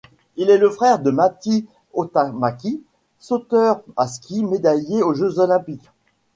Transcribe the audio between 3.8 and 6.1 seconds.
à ski médaillé aux Jeux olympiques.